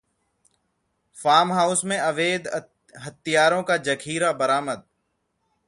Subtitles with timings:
[1.17, 2.47] farm house में अवैध
[2.95, 4.83] हथियारों का जखीरा बरामद